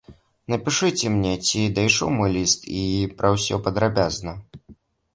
[0.53, 4.39] Напішыце мне, ці дайшоў мой ліст, і пра ўсё падрабязна.